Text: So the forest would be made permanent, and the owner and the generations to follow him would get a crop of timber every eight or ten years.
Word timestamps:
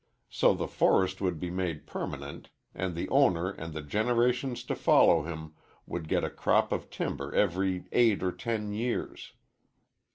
So 0.31 0.55
the 0.55 0.67
forest 0.67 1.21
would 1.21 1.39
be 1.39 1.51
made 1.51 1.85
permanent, 1.85 2.49
and 2.73 2.95
the 2.95 3.07
owner 3.09 3.51
and 3.51 3.71
the 3.71 3.83
generations 3.83 4.63
to 4.63 4.73
follow 4.75 5.21
him 5.21 5.53
would 5.85 6.07
get 6.07 6.23
a 6.23 6.29
crop 6.31 6.71
of 6.71 6.89
timber 6.89 7.31
every 7.35 7.83
eight 7.91 8.23
or 8.23 8.31
ten 8.31 8.73
years. 8.73 9.33